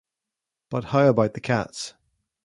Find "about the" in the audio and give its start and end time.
1.09-1.39